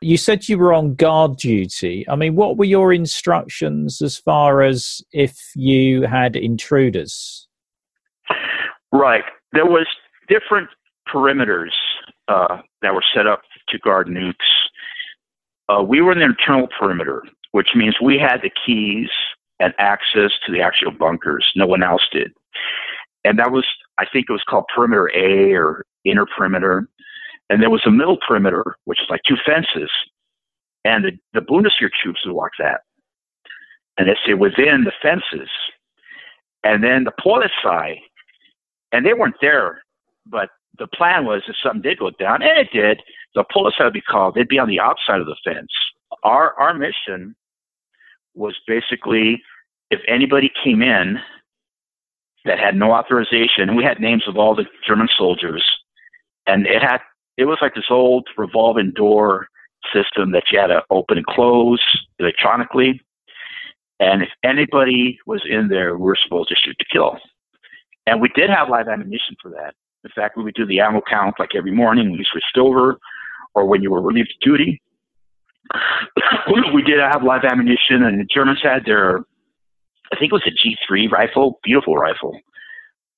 [0.00, 2.04] You said you were on guard duty.
[2.08, 7.48] I mean, what were your instructions as far as if you had intruders?
[8.92, 9.24] Right.
[9.52, 9.86] There was
[10.28, 10.68] different
[11.08, 11.70] perimeters
[12.28, 14.34] uh, that were set up to guard nukes.
[15.68, 19.08] Uh, we were in the internal perimeter, which means we had the keys
[19.60, 21.44] and access to the actual bunkers.
[21.56, 22.32] No one else did.
[23.24, 23.64] And that was,
[23.98, 26.88] I think it was called perimeter A or inner perimeter.
[27.50, 29.90] And there was a middle perimeter, which is like two fences.
[30.84, 32.82] And the, the Bundeswehr troops would walk that.
[33.98, 35.48] And they say within the fences.
[36.62, 37.96] And then the Polizei,
[38.92, 39.82] and they weren't there,
[40.26, 43.02] but the plan was if something did go down, and it did,
[43.34, 44.34] the Polizei would be called.
[44.34, 45.72] They'd be on the outside of the fence.
[46.22, 47.34] Our, our mission
[48.34, 49.42] was basically
[49.90, 51.18] if anybody came in
[52.46, 55.64] that had no authorization, we had names of all the German soldiers,
[56.46, 56.98] and it had
[57.36, 59.48] it was like this old revolving door
[59.92, 61.82] system that you had to open and close
[62.18, 63.00] electronically.
[64.00, 67.18] And if anybody was in there, we were supposed to shoot to kill.
[68.06, 69.74] And we did have live ammunition for that.
[70.04, 72.98] In fact, we would do the ammo count like every morning when we switched over
[73.54, 74.80] or when you were relieved of duty.
[76.74, 79.24] we did have live ammunition, and the Germans had their,
[80.12, 82.38] I think it was a G3 rifle, beautiful rifle.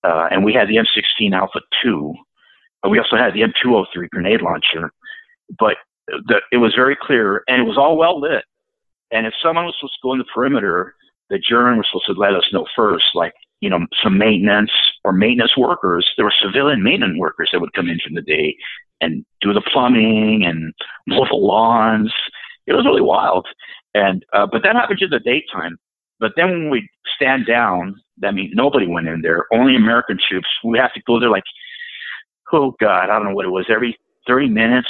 [0.05, 2.15] Uh, and we had the M16 Alpha 2.
[2.83, 4.91] But we also had the M203 grenade launcher.
[5.59, 5.77] But
[6.09, 8.45] the, it was very clear, and it was all well lit.
[9.11, 10.95] And if someone was supposed to go in the perimeter,
[11.31, 14.71] the German was supposed to let us know first, like, you know, some maintenance
[15.05, 16.09] or maintenance workers.
[16.17, 18.57] There were civilian maintenance workers that would come in from the day
[19.01, 20.73] and do the plumbing and
[21.07, 22.13] mow the lawns.
[22.67, 23.47] It was really wild.
[23.95, 25.79] And uh, but that happened in the daytime.
[26.21, 29.47] But then when we stand down, that means nobody went in there.
[29.53, 30.49] Only American troops.
[30.65, 31.45] We have to go there like,
[32.53, 33.67] oh God, I don't know what it was.
[33.69, 34.89] Every 30 minutes,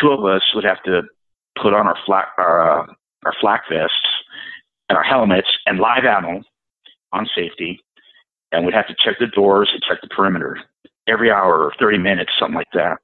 [0.00, 1.02] two of us would have to
[1.60, 2.86] put on our flak our uh,
[3.24, 3.94] our flak vests
[4.88, 6.42] and our helmets and live ammo
[7.12, 7.78] on safety,
[8.50, 10.58] and we'd have to check the doors and check the perimeter
[11.08, 12.98] every hour or 30 minutes, something like that.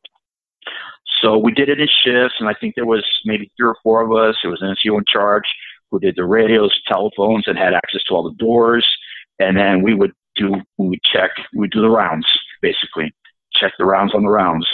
[1.20, 4.03] So we did it in shifts, and I think there was maybe three or four
[4.03, 4.37] of us.
[4.42, 5.44] There was an NCO in charge
[5.90, 8.87] who did the radios, telephones, and had access to all the doors.
[9.38, 12.27] And then we would do, we would check, we would do the rounds,
[12.61, 13.12] basically,
[13.53, 14.66] check the rounds on the rounds.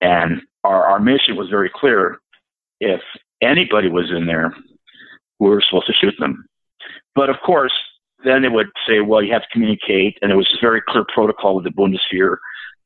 [0.00, 2.18] And our, our mission was very clear.
[2.80, 3.00] If
[3.40, 4.54] anybody was in there,
[5.38, 6.44] we were supposed to shoot them.
[7.14, 7.72] But of course,
[8.24, 10.18] then they would say, well, you have to communicate.
[10.22, 12.36] And it was a very clear protocol with the Bundeswehr.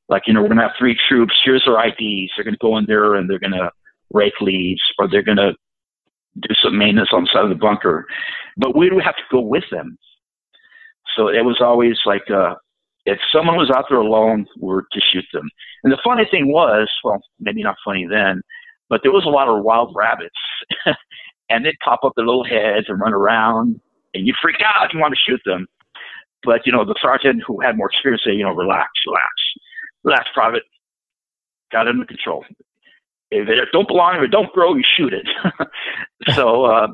[0.09, 1.35] Like, you know, we're going to have three troops.
[1.45, 2.33] Here's their IDs.
[2.35, 3.71] They're going to go in there and they're going to
[4.13, 5.55] rake leaves or they're going to
[6.41, 8.07] do some maintenance on the side of the bunker.
[8.57, 9.99] But we would have to go with them.
[11.17, 12.55] So it was always like, uh,
[13.07, 15.49] if someone was out there alone, we were to shoot them.
[15.83, 18.43] And the funny thing was, well, maybe not funny then,
[18.89, 20.35] but there was a lot of wild rabbits.
[21.49, 23.81] and they'd pop up their little heads and run around
[24.15, 25.67] and you freak out, you want to shoot them.
[26.45, 29.33] But, you know, the sergeant who had more experience said, you know, relax, relax,
[30.05, 30.63] relax, private,
[31.73, 32.45] got under control.
[33.31, 35.29] If it don't belong, if it don't grow, you shoot it.
[36.35, 36.89] so, uh,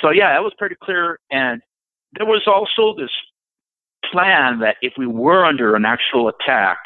[0.00, 1.18] so yeah, that was pretty clear.
[1.30, 1.60] And
[2.14, 3.10] there was also this
[4.10, 6.78] plan that if we were under an actual attack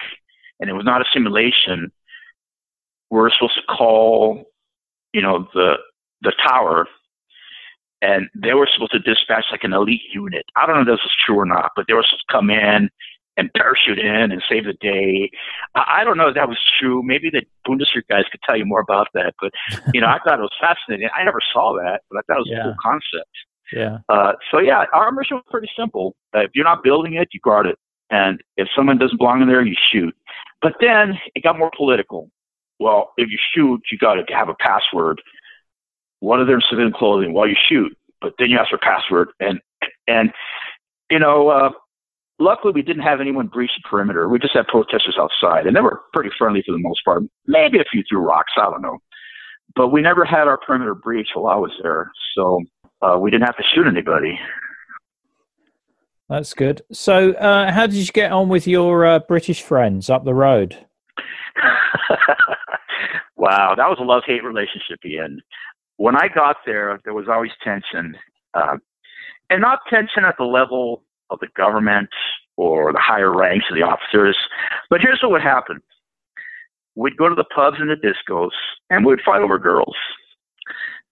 [0.60, 1.92] and it was not a simulation,
[3.10, 4.44] we're supposed to call,
[5.12, 5.74] you know, the
[6.22, 6.88] the tower
[8.02, 10.44] and they were supposed to dispatch like an elite unit.
[10.56, 12.50] I don't know if this is true or not, but they were supposed to come
[12.50, 12.90] in
[13.38, 15.30] and parachute in and save the day.
[15.74, 17.02] I, don't know if that was true.
[17.02, 19.34] Maybe the Bundeswehr guys could tell you more about that.
[19.40, 19.52] But
[19.94, 21.08] you know, I thought it was fascinating.
[21.16, 22.60] I never saw that, but I thought it was yeah.
[22.60, 23.30] a cool concept.
[23.72, 23.98] Yeah.
[24.08, 26.16] Uh, so yeah, our mission was pretty simple.
[26.34, 27.78] Uh, if you're not building it, you guard it,
[28.10, 30.14] and if someone doesn't belong in there, you shoot.
[30.60, 32.30] But then it got more political.
[32.80, 35.22] Well, if you shoot, you got to have a password
[36.20, 39.60] one of their civilian clothing while you shoot, but then you ask for password and
[40.08, 40.32] and
[41.10, 41.70] you know, uh,
[42.38, 44.28] luckily we didn't have anyone breach the perimeter.
[44.28, 47.22] We just had protesters outside, and they were pretty friendly for the most part.
[47.46, 48.98] Maybe a few threw rocks, I don't know,
[49.74, 52.62] but we never had our perimeter breached while I was there, so
[53.02, 54.38] uh, we didn't have to shoot anybody.
[56.28, 56.82] That's good.
[56.92, 60.76] So, uh, how did you get on with your uh, British friends up the road?
[63.36, 65.40] wow, that was a love hate relationship, Ian
[65.98, 68.16] when I got there, there was always tension,
[68.54, 68.76] uh,
[69.50, 72.08] and not tension at the level of the government
[72.56, 74.36] or the higher ranks of the officers.
[74.90, 75.80] But here's what would happen.
[76.94, 78.50] We'd go to the pubs and the discos
[78.90, 79.96] and we'd fight over girls.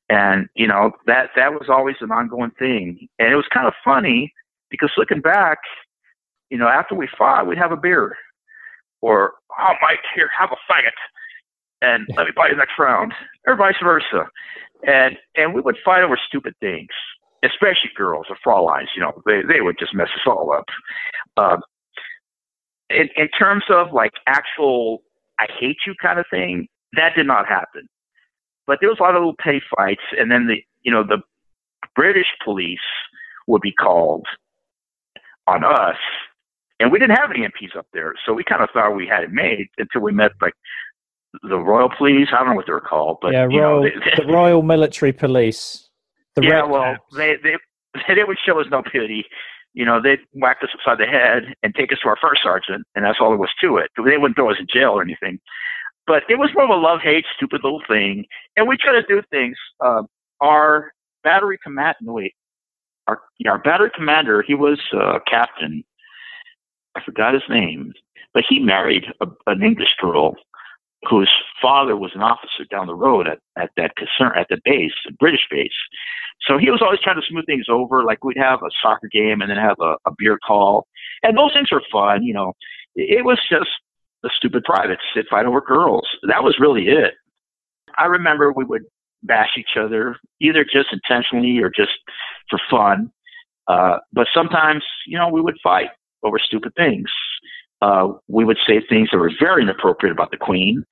[0.09, 3.09] And, you know, that, that was always an ongoing thing.
[3.19, 4.33] And it was kind of funny
[4.71, 5.59] because looking back,
[6.51, 8.17] you know, after we fought, we'd have a beer
[9.01, 10.93] or, oh, Mike, here, have a faggot
[11.83, 13.13] and let me buy you the next round,
[13.47, 14.29] or vice versa.
[14.87, 16.89] And and we would fight over stupid things,
[17.47, 18.89] especially girls or frauleins.
[18.95, 20.67] You know, they they would just mess us all up.
[21.37, 21.61] Um,
[22.91, 25.03] in in terms of like actual
[25.39, 27.89] I hate you kind of thing, that did not happen.
[28.67, 31.23] But there was a lot of little petty fights, and then the you know the
[31.95, 32.79] British police
[33.47, 34.27] would be called
[35.47, 35.97] on us
[36.81, 39.25] and we didn't have any MPs up there, so we kind of thought we had
[39.25, 40.55] it made until we met like
[41.43, 42.29] the Royal Police.
[42.33, 45.86] I don't know what they're called, but yeah, Royal, know, they, the Royal Military Police.
[46.37, 47.57] The yeah, well, they they
[48.15, 49.25] they would show us no pity.
[49.75, 52.87] You know, they'd whack us upside the head and take us to our first sergeant,
[52.95, 53.91] and that's all there was to it.
[53.97, 55.39] They wouldn't throw us in jail or anything.
[56.07, 58.25] But it was more of a love hate, stupid little thing.
[58.57, 59.57] And we try to do things.
[59.85, 60.05] Uh,
[60.41, 60.93] our
[61.25, 62.35] battery commander, wait,
[63.07, 65.85] our, our battery commander, he was uh, captain.
[66.95, 67.93] I forgot his name,
[68.33, 70.37] but he married a, an English girl
[71.09, 74.93] whose father was an officer down the road at, at that concern at the base,
[75.05, 75.71] the British base.
[76.47, 78.05] So he was always trying to smooth things over.
[78.05, 80.87] Like we'd have a soccer game and then have a, a beer call,
[81.23, 82.23] and those things were fun.
[82.23, 82.53] You know,
[82.95, 83.71] it was just
[84.23, 86.07] the stupid privates that fight over girls.
[86.29, 87.15] That was really it.
[87.99, 88.83] I remember we would
[89.23, 91.93] bash each other, either just intentionally or just
[92.51, 93.11] for fun.
[93.67, 95.89] Uh, but sometimes, you know, we would fight
[96.23, 97.11] over stupid things
[97.83, 100.85] uh, we would say things that were very inappropriate about the Queen,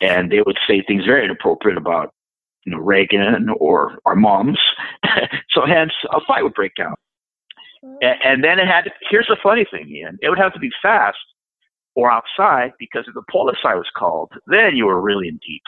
[0.00, 2.12] and they would say things very inappropriate about
[2.64, 4.58] you know Reagan or our moms.
[5.50, 6.98] so hence a fight would break out.
[7.82, 8.84] And, and then it had.
[8.84, 10.18] To, here's the funny thing, Ian.
[10.22, 11.18] It would have to be fast
[11.94, 15.62] or outside because if the police I was called, then you were really in deep.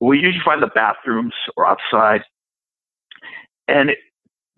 [0.00, 2.22] We usually find the bathrooms or outside.
[3.68, 3.98] And it,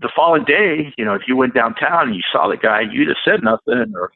[0.01, 3.09] the following day, you know, if you went downtown and you saw the guy, you'd
[3.09, 4.11] have said nothing or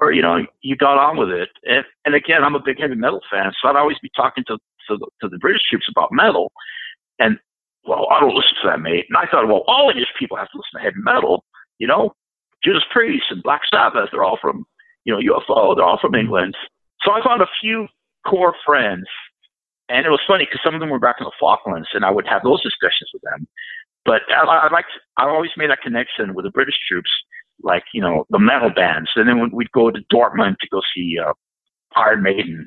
[0.00, 1.50] or you know you got on with it.
[1.64, 4.58] And, and again, I'm a big heavy metal fan, so I'd always be talking to
[4.88, 6.52] to the, to the British troops about metal.
[7.18, 7.38] And
[7.86, 9.06] well, I don't listen to that, mate.
[9.08, 11.44] And I thought, well, all English people have to listen to heavy metal.
[11.78, 12.14] You know,
[12.64, 14.64] Judas Priest and Black Sabbath, they're all from
[15.04, 16.56] you know UFO, they're all from England.
[17.02, 17.88] So I found a few
[18.26, 19.06] core friends,
[19.88, 22.10] and it was funny because some of them were back in the Falklands, and I
[22.10, 23.46] would have those discussions with them.
[24.04, 24.86] But I, I like
[25.18, 27.10] I always made that connection with the British troops
[27.62, 31.18] like you know the metal bands, and then we'd go to Dortmund to go see
[31.18, 31.32] uh,
[31.96, 32.66] Iron Maiden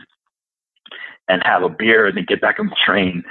[1.28, 3.24] and have a beer, and then get back on the train.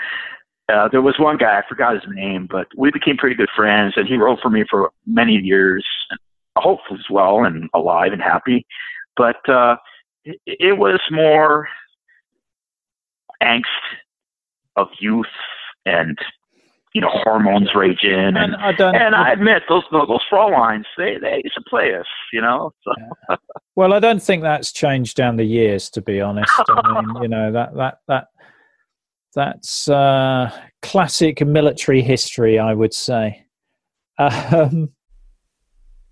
[0.72, 3.94] Uh, there was one guy I forgot his name, but we became pretty good friends,
[3.96, 5.84] and he wrote for me for many years.
[6.56, 8.64] Hopefully, as well and alive and happy,
[9.16, 9.76] but uh,
[10.24, 11.68] it, it was more
[13.42, 13.64] angst
[14.76, 15.26] of youth
[15.84, 16.18] and
[16.94, 18.36] you know, hormones rage in.
[18.36, 22.06] And, and, I, and I admit those those lines, they they used to play us,
[22.32, 22.72] you know.
[22.84, 22.92] So.
[23.28, 23.36] Yeah.
[23.76, 26.52] Well, I don't think that's changed down the years, to be honest.
[26.68, 28.28] I mean, you know that that that
[29.34, 30.50] that's uh,
[30.82, 33.44] classic military history, I would say.
[34.16, 34.90] Um,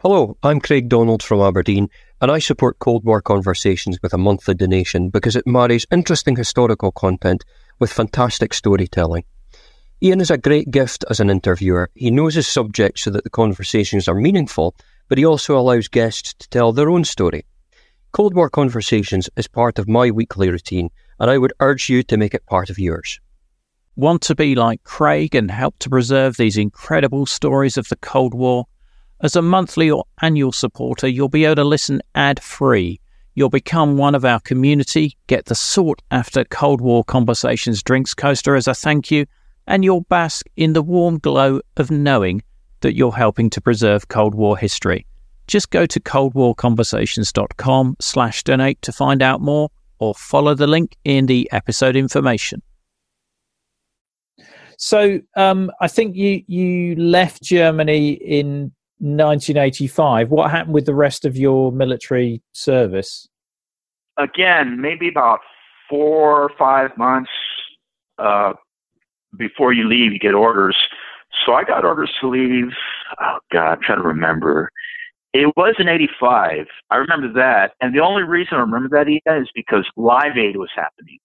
[0.01, 1.88] Hello, I'm Craig Donald from Aberdeen,
[2.21, 6.90] and I support Cold War Conversations with a monthly donation because it marries interesting historical
[6.90, 7.45] content
[7.79, 9.23] with fantastic storytelling.
[10.04, 11.88] Ian is a great gift as an interviewer.
[11.94, 14.74] He knows his subject so that the conversations are meaningful,
[15.08, 17.46] but he also allows guests to tell their own story.
[18.10, 22.16] Cold War Conversations is part of my weekly routine, and I would urge you to
[22.16, 23.20] make it part of yours.
[23.94, 28.34] Want to be like Craig and help to preserve these incredible stories of the Cold
[28.34, 28.66] War?
[29.20, 32.98] As a monthly or annual supporter, you'll be able to listen ad free.
[33.36, 38.56] You'll become one of our community, get the sought after Cold War Conversations drinks coaster
[38.56, 39.26] as a thank you
[39.66, 42.42] and you'll bask in the warm glow of knowing
[42.81, 45.07] that you're helping to preserve Cold War history.
[45.46, 51.26] Just go to coldwarconversations.com slash donate to find out more or follow the link in
[51.26, 52.62] the episode information.
[54.78, 60.30] So um, I think you you left Germany in 1985.
[60.30, 63.28] What happened with the rest of your military service?
[64.18, 65.41] Again, maybe about
[65.89, 67.30] four or five months.
[68.18, 68.55] Uh,
[69.37, 70.76] before you leave, you get orders.
[71.45, 72.72] So I got orders to leave.
[73.20, 74.70] Oh God, I'm trying to remember.
[75.33, 76.66] It was in '85.
[76.91, 80.68] I remember that, and the only reason I remember that is because Live Aid was
[80.74, 81.18] happening,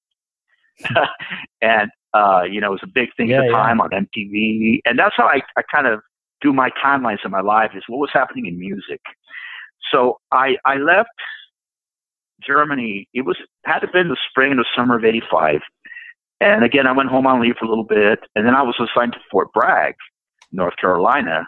[1.61, 4.79] and uh, you know it was a big thing yeah, at the time on MTV,
[4.85, 5.99] and that's how I, I kind of
[6.41, 9.01] do my timelines in my life is what was happening in music.
[9.91, 11.09] So I I left
[12.45, 13.07] Germany.
[13.13, 15.59] It was had to been the spring or the summer of '85.
[16.39, 18.75] And again, I went home on leave for a little bit, and then I was
[18.79, 19.95] assigned to Fort Bragg,
[20.51, 21.47] North Carolina,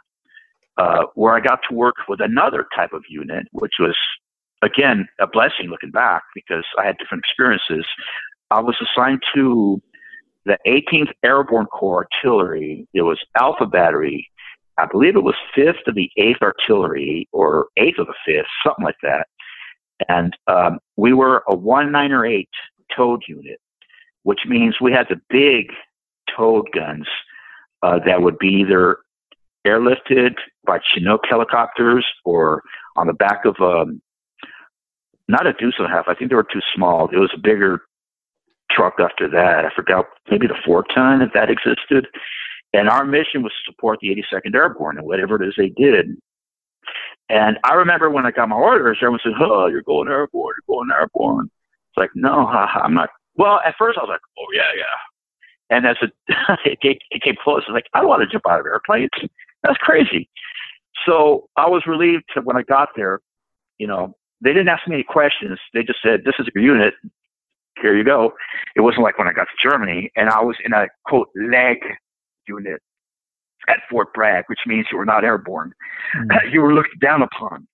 [0.77, 3.95] uh, where I got to work with another type of unit, which was
[4.61, 7.85] again a blessing looking back because I had different experiences.
[8.51, 9.81] I was assigned to
[10.45, 12.87] the 18th Airborne Corps Artillery.
[12.93, 14.27] It was Alpha Battery.
[14.77, 18.85] I believe it was 5th of the 8th Artillery or 8th of the 5th, something
[18.85, 19.27] like that.
[20.07, 22.47] And um, we were a 198
[22.95, 23.59] towed unit,
[24.24, 25.72] which means we had the big
[26.36, 27.07] towed guns
[27.84, 28.99] uh, that would be either
[29.65, 32.63] airlifted by Chinook helicopters or
[32.95, 34.01] on the back of um,
[35.28, 36.05] not a deuce and a half.
[36.07, 37.09] I think they were too small.
[37.09, 37.82] It was a bigger
[38.72, 39.65] truck after that.
[39.65, 42.07] I forgot maybe the four ton if that existed.
[42.74, 46.17] And our mission was to support the 82nd Airborne and whatever it is they did.
[47.30, 50.55] And I remember when I got my orders, everyone said, "Oh, you're going airborne.
[50.67, 53.09] You're going airborne." It's like, no, I'm not.
[53.39, 56.11] Well, at first I was like, "Oh yeah, yeah." And as it,
[56.65, 58.67] it, came, it came close, I was like, "I don't want to jump out of
[58.67, 59.09] airplanes.
[59.63, 60.29] That's crazy."
[61.07, 63.21] So I was relieved when I got there.
[63.79, 64.13] You know,
[64.43, 65.57] they didn't ask me any questions.
[65.73, 66.93] They just said, "This is your unit
[67.81, 68.33] here you go.
[68.75, 71.77] It wasn't like when I got to Germany and I was in a quote leg
[72.47, 72.81] unit
[73.67, 75.73] at Fort Bragg, which means you were not airborne.
[76.15, 76.49] Mm-hmm.
[76.53, 77.67] You were looked down upon.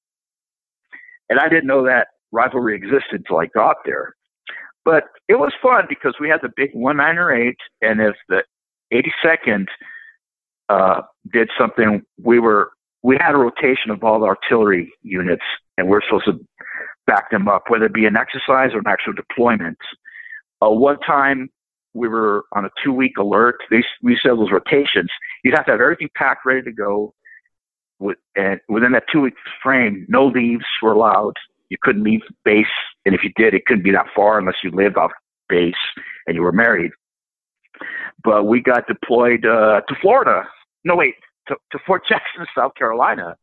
[1.30, 4.15] And I didn't know that rivalry existed until I got there.
[4.86, 8.44] But it was fun because we had the big 198, and if the
[8.94, 9.66] 82nd
[10.70, 11.02] uh,
[11.34, 12.72] did something, we were
[13.04, 15.44] we had a rotation of all the artillery units,
[15.78, 16.40] and we're supposed to
[17.06, 19.78] back them up, whether it be an exercise or an actual deployment.
[20.60, 21.50] Uh, one time
[21.94, 23.58] we were on a two week alert.
[23.70, 25.10] They, we said those rotations.
[25.44, 27.14] You'd have to have everything packed, ready to go.
[28.00, 31.34] With, and within that two week frame, no leaves were allowed.
[31.70, 32.66] You couldn't leave base.
[33.06, 35.12] And if you did, it couldn't be that far unless you lived off
[35.50, 35.74] base
[36.28, 36.92] and you were married.
[38.24, 40.44] But we got deployed uh, to Florida.
[40.84, 41.16] No, wait,
[41.48, 43.36] to, to Fort Jackson, South Carolina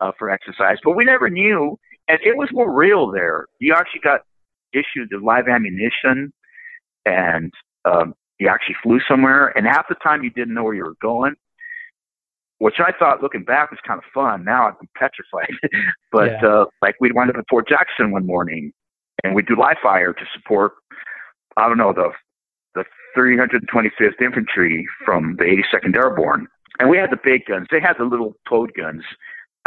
[0.00, 0.78] uh, for exercise.
[0.84, 3.46] But we never knew and it was more real there.
[3.60, 4.22] You actually got
[4.72, 6.32] issued the live ammunition,
[7.04, 7.52] and
[7.84, 9.48] um, you actually flew somewhere.
[9.56, 11.34] And half the time you didn't know where you were going,
[12.58, 14.44] which I thought, looking back, was kind of fun.
[14.44, 15.54] Now I'm petrified.
[16.12, 16.48] but yeah.
[16.48, 18.72] uh, like we'd wind up at Fort Jackson one morning,
[19.24, 20.72] and we'd do live fire to support.
[21.56, 22.10] I don't know the
[22.74, 22.84] the
[23.16, 26.46] 325th Infantry from the 82nd Airborne,
[26.78, 27.66] and we had the big guns.
[27.70, 29.02] They had the little towed guns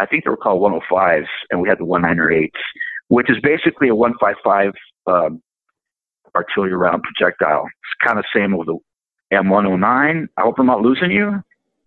[0.01, 2.49] I think they were called 105s, and we had the 198s,
[3.09, 4.73] which is basically a 155
[5.05, 5.41] um,
[6.35, 7.65] artillery round projectile.
[7.65, 8.79] It's kind of same with the
[9.31, 10.27] M109.
[10.37, 11.41] I hope I'm not losing you.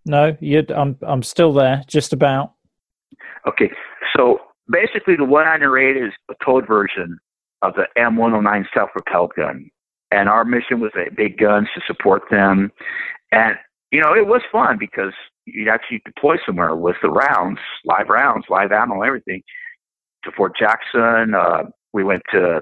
[0.05, 2.53] No, you I'm I'm still there, just about.
[3.47, 3.71] Okay,
[4.15, 4.39] so
[4.69, 7.19] basically the 198 is a towed version
[7.61, 9.69] of the M109 self-propelled gun,
[10.11, 12.71] and our mission was a big guns to support them,
[13.31, 13.55] and
[13.91, 15.13] you know it was fun because
[15.45, 19.41] you'd actually deploy somewhere with the rounds, live rounds, live ammo, everything.
[20.23, 22.61] To Fort Jackson, uh, we went to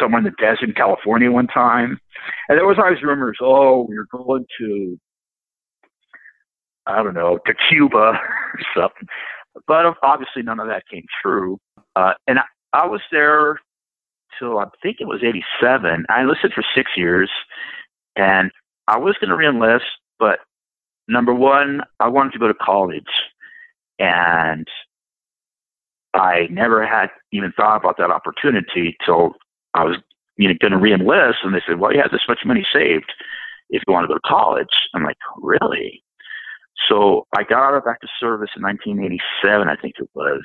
[0.00, 1.98] somewhere in the desert in California one time,
[2.48, 4.98] and there was always rumors, oh, we are going to,
[6.88, 9.06] I don't know, to Cuba or something.
[9.66, 11.58] But obviously, none of that came true.
[11.94, 13.60] Uh, and I, I was there
[14.38, 16.06] till I think it was '87.
[16.08, 17.30] I enlisted for six years,
[18.16, 18.50] and
[18.86, 19.82] I was going to reenlist,
[20.18, 20.40] but
[21.08, 23.04] number one, I wanted to go to college,
[23.98, 24.66] and
[26.14, 29.34] I never had even thought about that opportunity till
[29.74, 29.96] I was
[30.36, 33.12] you know going to reenlist, and they said, "Well, you have this much money saved
[33.70, 36.02] if you want to go to college." I'm like, "Really?"
[36.88, 40.42] So I got out of active service in 1987, I think it was,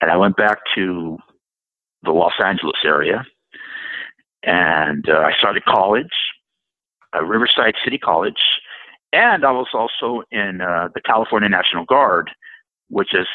[0.00, 1.18] and I went back to
[2.02, 3.24] the Los Angeles area,
[4.44, 6.12] and uh, I started college,
[7.14, 8.40] uh, Riverside City College,
[9.12, 12.30] and I was also in uh, the California National Guard,
[12.88, 13.26] which is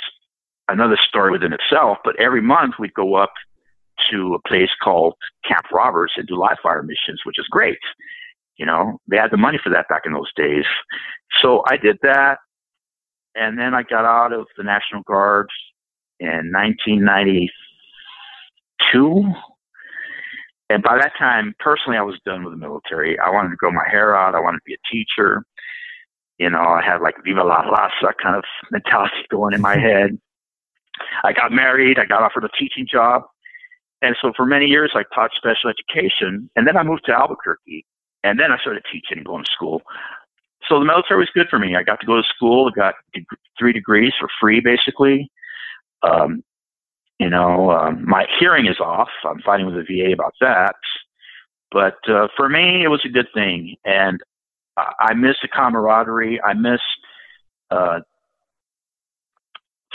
[0.67, 1.97] another story within itself.
[2.03, 3.33] But every month we'd go up
[4.11, 5.15] to a place called
[5.47, 7.79] Camp Roberts and do live fire missions, which is great.
[8.57, 10.65] You know, they had the money for that back in those days.
[11.41, 12.39] So I did that.
[13.35, 15.47] And then I got out of the National Guard
[16.19, 19.33] in 1992.
[20.69, 23.17] And by that time, personally, I was done with the military.
[23.19, 24.35] I wanted to grow my hair out.
[24.35, 25.45] I wanted to be a teacher.
[26.39, 30.19] You know, I had like Viva la raza kind of mentality going in my head.
[31.23, 31.99] I got married.
[31.99, 33.21] I got offered a teaching job.
[34.01, 36.49] And so for many years, I taught special education.
[36.55, 37.85] And then I moved to Albuquerque.
[38.23, 39.81] And then I started teaching and going to school.
[40.67, 41.75] So the military was good for me.
[41.75, 42.69] I got to go to school.
[42.71, 42.95] I got
[43.57, 45.31] three degrees for free, basically.
[46.03, 46.43] Um,
[47.19, 49.09] You know, um, my hearing is off.
[49.25, 50.75] I'm fighting with the VA about that.
[51.71, 54.21] But uh, for me, it was a good thing, and
[54.77, 56.39] I, I miss the camaraderie.
[56.41, 56.81] I miss
[57.71, 57.99] uh,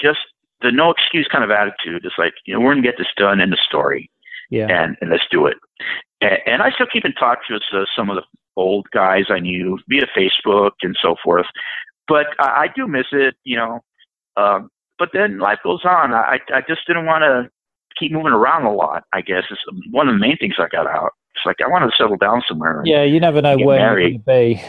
[0.02, 0.18] just
[0.62, 2.04] the no excuse kind of attitude.
[2.04, 4.10] It's like you know we're gonna get this done in the story,
[4.52, 5.56] yeah, and and let's do it.
[6.20, 8.22] And, and I still keep in touch with uh, some of the
[8.56, 11.46] old guys I knew via Facebook and so forth.
[12.06, 13.80] But I, I do miss it, you know.
[14.36, 16.12] Um, but then life goes on.
[16.12, 17.50] I I just didn't want to
[17.98, 19.04] keep moving around a lot.
[19.12, 19.58] I guess is
[19.90, 21.12] one of the main things I got out.
[21.34, 22.82] It's like I want to settle down somewhere.
[22.84, 24.62] Yeah, you never know where you're going to be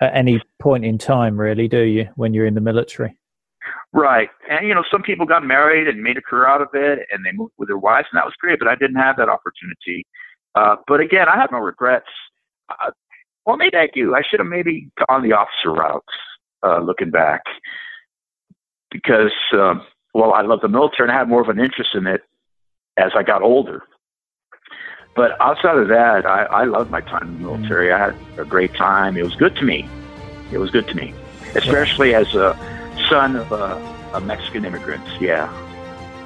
[0.00, 2.08] at any point in time, really, do you?
[2.16, 3.16] When you're in the military.
[3.92, 4.28] Right.
[4.48, 7.24] And, you know, some people got married and made a career out of it and
[7.24, 10.06] they moved with their wives, and that was great, but I didn't have that opportunity.
[10.54, 12.06] Uh, but again, I have no regrets.
[12.68, 12.90] Uh,
[13.46, 14.14] well, maybe I do.
[14.14, 16.04] I should have maybe gone the officer route,
[16.64, 17.42] uh, looking back.
[18.90, 22.06] Because, um, well, I love the military and I had more of an interest in
[22.06, 22.22] it
[22.96, 23.82] as I got older.
[25.16, 27.92] But outside of that, I, I loved my time in the military.
[27.92, 29.16] I had a great time.
[29.16, 29.88] It was good to me.
[30.52, 31.14] It was good to me,
[31.54, 32.56] especially as a
[33.08, 33.76] son of a,
[34.14, 35.04] a Mexican immigrant.
[35.20, 35.52] Yeah.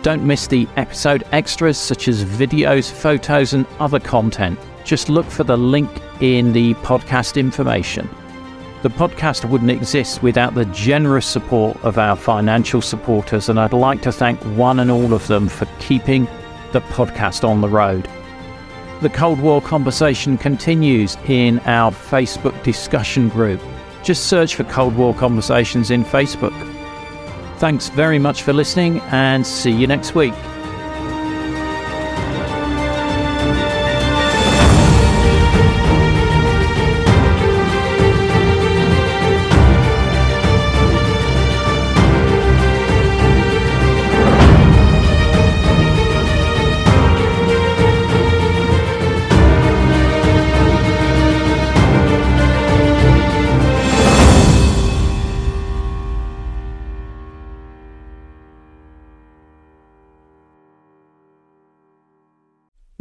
[0.02, 4.58] Don't miss the episode extras such as videos, photos, and other content.
[4.84, 8.08] Just look for the link in the podcast information.
[8.82, 14.02] The podcast wouldn't exist without the generous support of our financial supporters, and I'd like
[14.02, 16.28] to thank one and all of them for keeping
[16.72, 18.06] the podcast on the road.
[19.00, 23.60] The Cold War conversation continues in our Facebook discussion group.
[24.04, 26.52] Just search for Cold War Conversations in Facebook.
[27.56, 30.34] Thanks very much for listening and see you next week.